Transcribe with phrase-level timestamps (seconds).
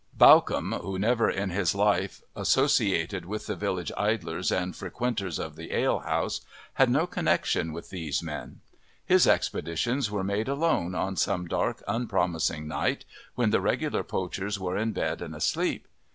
[0.17, 5.71] Bawcombe, who never in his life associated with the village idlers and frequenters of the
[5.71, 6.41] alehouse,
[6.73, 8.61] had no connexion with these men.
[9.05, 14.75] His expeditions were made alone on some dark, unpromising night, when the regular poachers were
[14.75, 15.87] in bed and asleep.